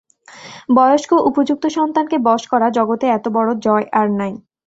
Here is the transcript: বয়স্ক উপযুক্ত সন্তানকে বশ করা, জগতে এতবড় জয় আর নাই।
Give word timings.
বয়স্ক 0.69 1.11
উপযুক্ত 1.29 1.63
সন্তানকে 1.77 2.17
বশ 2.27 2.41
করা, 2.51 2.67
জগতে 2.69 3.05
এতবড় 3.09 3.51
জয় 3.65 3.85
আর 3.99 4.07
নাই। 4.19 4.33